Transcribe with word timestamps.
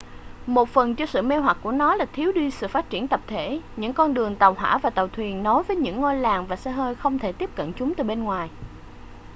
một 0.45 0.69
phần 0.69 0.95
cho 0.95 1.05
sự 1.05 1.21
mê 1.21 1.37
hoặc 1.37 1.57
của 1.63 1.71
nó 1.71 1.95
là 1.95 2.05
thiếu 2.13 2.31
đi 2.31 2.51
sự 2.51 2.67
phát 2.67 2.89
triển 2.89 3.07
tập 3.07 3.21
thể 3.27 3.61
những 3.77 3.93
con 3.93 4.13
đường 4.13 4.35
tàu 4.35 4.53
hỏa 4.53 4.77
và 4.77 4.89
tàu 4.89 5.07
thuyền 5.07 5.43
nối 5.43 5.63
với 5.63 5.77
những 5.77 6.01
ngôi 6.01 6.15
làng 6.15 6.45
và 6.45 6.55
xe 6.55 6.71
hơi 6.71 6.95
không 6.95 7.19
thể 7.19 7.31
tiếp 7.31 7.49
cận 7.55 7.73
chúng 7.73 7.95
từ 7.95 8.03
bên 8.03 8.23
ngoài 8.23 8.49